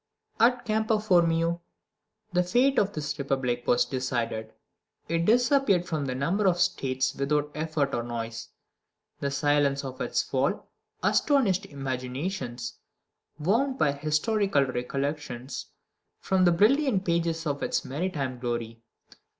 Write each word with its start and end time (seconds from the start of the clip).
At 0.39 0.65
Campo 0.65 0.97
Formio 0.97 1.59
the 2.33 2.41
fate 2.41 2.79
of 2.79 2.91
this 2.91 3.19
republic 3.19 3.65
was 3.67 3.85
decided. 3.85 4.51
It 5.07 5.25
disappeared 5.25 5.85
from 5.85 6.05
the 6.05 6.15
number 6.15 6.47
of 6.47 6.59
States 6.59 7.13
without 7.13 7.51
effort 7.53 7.93
or 7.93 8.01
noise. 8.01 8.47
The 9.19 9.29
silence 9.29 9.85
of 9.85 10.01
its 10.01 10.23
fall 10.23 10.67
astonished 11.03 11.67
imaginations 11.67 12.79
warmed 13.37 13.77
by 13.77 13.91
historical 13.91 14.65
recollections 14.65 15.67
from 16.19 16.45
the 16.45 16.51
brilliant 16.51 17.05
pages 17.05 17.45
of 17.45 17.61
its 17.61 17.85
maritime 17.85 18.39
glory. 18.39 18.81